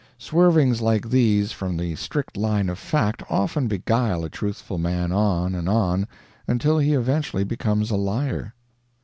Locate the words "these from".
1.07-1.77